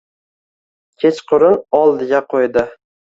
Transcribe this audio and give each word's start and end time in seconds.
Kechqurun 1.03 1.57
oldiga 1.81 2.23
qo`ydi 2.33 2.65